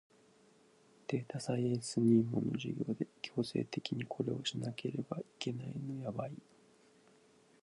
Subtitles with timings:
[1.09, 6.31] データサイエンス入門の授業で強制的にこれをしなければいけないのやばい